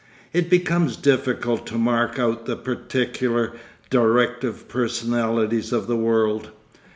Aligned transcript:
It 0.33 0.49
becomes 0.49 0.97
difficult 0.97 1.67
to 1.67 1.75
mark 1.77 2.17
out 2.17 2.47
the 2.47 2.55
particular 2.55 3.53
directive 3.91 4.67
personalities 4.67 5.71
of 5.71 5.85
the 5.85 5.95
world. 5.95 6.49